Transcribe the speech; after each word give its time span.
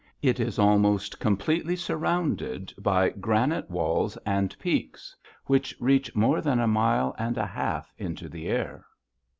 It 0.23 0.39
is 0.39 0.57
almost 0.57 1.19
completely 1.19 1.75
surrounded 1.75 2.73
by 2.79 3.09
granite 3.09 3.69
walls 3.69 4.17
and 4.25 4.57
peaks 4.57 5.15
which 5.45 5.75
reach 5.79 6.15
more 6.15 6.41
than 6.41 6.59
a 6.59 6.65
mile 6.65 7.13
and 7.19 7.37
a 7.37 7.45
half 7.45 7.93
into 7.99 8.27
the 8.27 8.47
air. 8.47 8.87